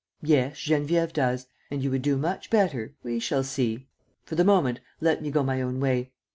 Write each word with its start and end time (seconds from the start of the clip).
"Yes, 0.23 0.55
Geneviève 0.57 1.13
does. 1.13 1.45
And 1.69 1.83
you 1.83 1.91
would 1.91 2.01
do 2.01 2.17
much 2.17 2.49
better..." 2.49 2.95
"We 3.03 3.19
shall 3.19 3.43
see. 3.43 3.85
For 4.23 4.33
the 4.33 4.43
moment, 4.43 4.79
let 4.99 5.21
me 5.21 5.29
go 5.29 5.43
my 5.43 5.61
own 5.61 5.79
way. 5.79 6.11